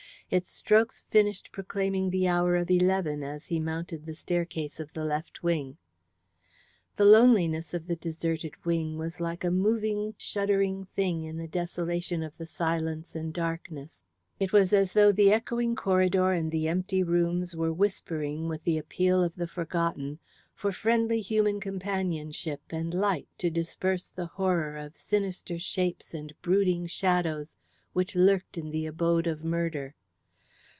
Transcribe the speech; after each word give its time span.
Its 0.33 0.49
strokes 0.49 1.03
finished 1.09 1.51
proclaiming 1.51 2.09
the 2.09 2.25
hour 2.25 2.55
of 2.55 2.71
eleven 2.71 3.21
as 3.21 3.47
he 3.47 3.59
mounted 3.59 4.05
the 4.05 4.15
staircase 4.15 4.79
of 4.79 4.93
the 4.93 5.03
left 5.03 5.43
wing. 5.43 5.75
The 6.95 7.03
loneliness 7.03 7.73
of 7.73 7.85
the 7.87 7.97
deserted 7.97 8.53
wing 8.63 8.97
was 8.97 9.19
like 9.19 9.43
a 9.43 9.51
moving 9.51 10.15
shuddering 10.17 10.85
thing 10.95 11.25
in 11.25 11.35
the 11.35 11.49
desolation 11.49 12.23
of 12.23 12.31
the 12.37 12.45
silence 12.45 13.13
and 13.13 13.27
the 13.27 13.33
darkness. 13.33 14.05
It 14.39 14.53
was 14.53 14.71
as 14.71 14.93
though 14.93 15.11
the 15.11 15.33
echoing 15.33 15.75
corridor 15.75 16.31
and 16.31 16.49
the 16.49 16.65
empty 16.69 17.03
rooms 17.03 17.53
were 17.53 17.73
whispering, 17.73 18.47
with 18.47 18.63
the 18.63 18.77
appeal 18.77 19.21
of 19.21 19.35
the 19.35 19.47
forgotten, 19.47 20.17
for 20.55 20.71
friendly 20.71 21.19
human 21.19 21.59
companionship 21.59 22.61
and 22.69 22.93
light 22.93 23.27
to 23.39 23.49
disperse 23.49 24.07
the 24.09 24.27
horror 24.27 24.77
of 24.77 24.95
sinister 24.95 25.59
shapes 25.59 26.13
and 26.13 26.31
brooding 26.41 26.87
shadows 26.87 27.57
which 27.91 28.15
lurked 28.15 28.57
in 28.57 28.71
the 28.71 28.85
abode 28.85 29.27
of 29.27 29.43
murder. 29.43 29.93